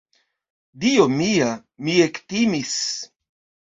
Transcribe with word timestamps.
Dio 0.85 1.05
mia!, 1.19 1.53
mi 1.85 2.01
ektimis! 2.09 2.77